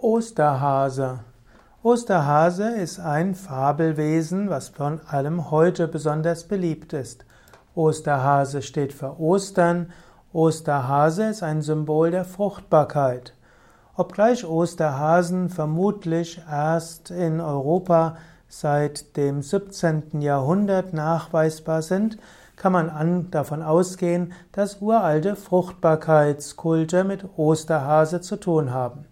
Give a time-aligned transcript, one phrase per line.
[0.00, 1.18] Osterhase.
[1.82, 7.24] Osterhase ist ein Fabelwesen, was von allem heute besonders beliebt ist.
[7.74, 9.90] Osterhase steht für Ostern.
[10.32, 13.34] Osterhase ist ein Symbol der Fruchtbarkeit.
[13.96, 20.20] Obgleich Osterhasen vermutlich erst in Europa seit dem 17.
[20.20, 22.18] Jahrhundert nachweisbar sind,
[22.54, 29.07] kann man an, davon ausgehen, dass uralte Fruchtbarkeitskulte mit Osterhase zu tun haben.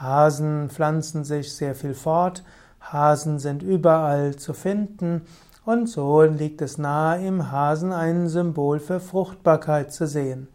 [0.00, 2.42] Hasen pflanzen sich sehr viel fort,
[2.80, 5.22] Hasen sind überall zu finden.
[5.64, 10.48] Und so liegt es nahe, im Hasen ein Symbol für Fruchtbarkeit zu sehen.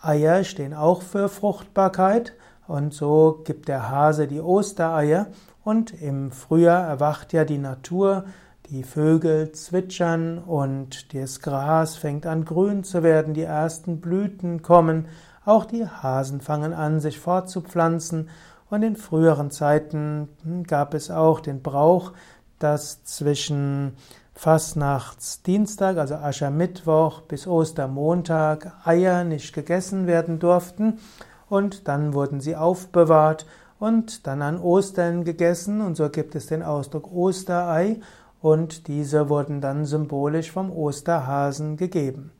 [0.00, 2.32] Eier stehen auch für Fruchtbarkeit.
[2.66, 5.26] Und so gibt der Hase die Ostereier.
[5.62, 8.24] Und im Frühjahr erwacht ja die Natur,
[8.70, 15.08] die Vögel zwitschern und das Gras fängt an grün zu werden, die ersten Blüten kommen,
[15.44, 18.28] auch die Hasen fangen an, sich fortzupflanzen
[18.72, 20.30] und in früheren Zeiten
[20.66, 22.12] gab es auch den Brauch,
[22.58, 23.92] dass zwischen
[24.32, 31.00] Fastnachtsdienstag, also Aschermittwoch bis Ostermontag Eier nicht gegessen werden durften.
[31.50, 33.44] Und dann wurden sie aufbewahrt
[33.78, 35.82] und dann an Ostern gegessen.
[35.82, 38.00] Und so gibt es den Ausdruck Osterei.
[38.40, 42.32] Und diese wurden dann symbolisch vom Osterhasen gegeben.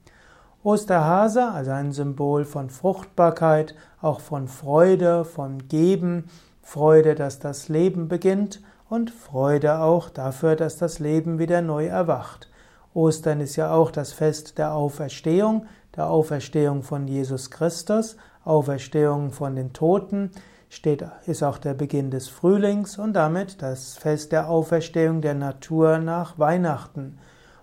[0.64, 8.06] Osterhase, also ein Symbol von Fruchtbarkeit, auch von Freude, von Geben, Freude, dass das Leben
[8.06, 12.48] beginnt und Freude auch dafür, dass das Leben wieder neu erwacht.
[12.94, 19.56] Ostern ist ja auch das Fest der Auferstehung, der Auferstehung von Jesus Christus, Auferstehung von
[19.56, 20.30] den Toten,
[20.68, 25.98] steht, ist auch der Beginn des Frühlings und damit das Fest der Auferstehung der Natur
[25.98, 27.18] nach Weihnachten.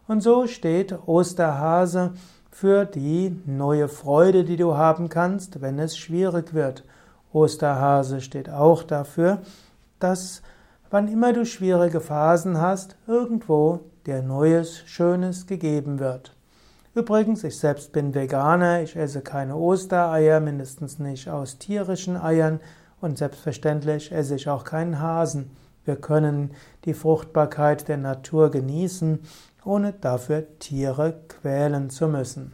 [0.08, 2.14] Und so steht Osterhase
[2.52, 6.84] für die neue Freude, die du haben kannst, wenn es schwierig wird.
[7.32, 9.40] Osterhase steht auch dafür,
[10.00, 10.42] dass
[10.90, 16.36] wann immer du schwierige Phasen hast, irgendwo dir Neues, Schönes gegeben wird.
[16.96, 22.60] Übrigens, ich selbst bin Veganer, ich esse keine Ostereier, mindestens nicht aus tierischen Eiern
[23.00, 25.52] und selbstverständlich esse ich auch keinen Hasen.
[25.86, 26.52] Wir können
[26.86, 29.20] die Fruchtbarkeit der Natur genießen
[29.66, 32.54] ohne dafür Tiere quälen zu müssen.